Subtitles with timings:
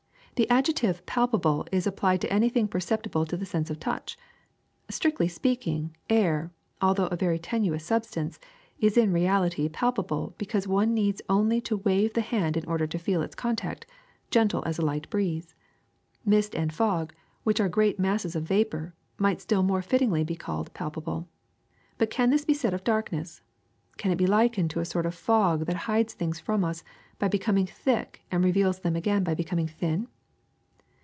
[0.35, 4.17] The adjective palpable is ap plied to anything perceptible to the sense of touch.
[4.89, 6.49] Strictly speaking, air,
[6.81, 8.39] although a very tenuous sub stance,
[8.79, 12.97] is in reality palpable because one needs only to wave the hand in order to
[12.97, 13.85] feel its contact,
[14.31, 15.53] gentle as a light breeze.
[16.25, 17.13] Mist and fog,
[17.43, 21.27] which are great masses of vapor, might still more fittingly be called palpable.
[21.99, 23.41] But can this be said of darkness?
[23.97, 26.83] Can it be likened to a sort of fog that hides things from us
[27.19, 30.07] by becoming thick and reveals them again by becom ing thin?